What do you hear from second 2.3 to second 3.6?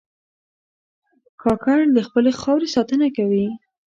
خاورې ساتنه کوي.